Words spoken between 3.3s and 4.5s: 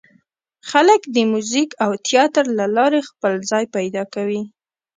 ځای پیدا کوي.